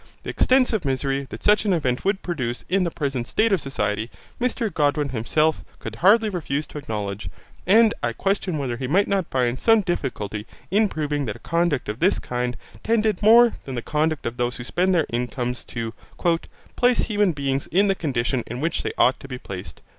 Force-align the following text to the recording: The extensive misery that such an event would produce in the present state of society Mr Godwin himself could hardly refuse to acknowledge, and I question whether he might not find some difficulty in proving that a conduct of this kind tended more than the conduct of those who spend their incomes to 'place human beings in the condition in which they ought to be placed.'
The 0.23 0.31
extensive 0.31 0.83
misery 0.83 1.27
that 1.29 1.43
such 1.43 1.63
an 1.63 1.73
event 1.73 2.03
would 2.03 2.23
produce 2.23 2.65
in 2.67 2.85
the 2.85 2.89
present 2.89 3.27
state 3.27 3.53
of 3.53 3.61
society 3.61 4.09
Mr 4.41 4.73
Godwin 4.73 5.09
himself 5.09 5.63
could 5.77 5.97
hardly 5.97 6.27
refuse 6.27 6.65
to 6.69 6.79
acknowledge, 6.79 7.29
and 7.67 7.93
I 8.01 8.13
question 8.13 8.57
whether 8.57 8.77
he 8.77 8.87
might 8.87 9.07
not 9.07 9.29
find 9.29 9.59
some 9.59 9.81
difficulty 9.81 10.47
in 10.71 10.89
proving 10.89 11.25
that 11.25 11.35
a 11.35 11.45
conduct 11.45 11.87
of 11.87 11.99
this 11.99 12.17
kind 12.17 12.57
tended 12.83 13.21
more 13.21 13.53
than 13.65 13.75
the 13.75 13.83
conduct 13.83 14.25
of 14.25 14.37
those 14.37 14.57
who 14.57 14.63
spend 14.63 14.95
their 14.95 15.05
incomes 15.13 15.63
to 15.65 15.93
'place 16.75 16.97
human 17.03 17.31
beings 17.31 17.67
in 17.67 17.85
the 17.87 17.93
condition 17.93 18.43
in 18.47 18.59
which 18.59 18.81
they 18.81 18.93
ought 18.97 19.19
to 19.19 19.27
be 19.27 19.37
placed.' 19.37 19.83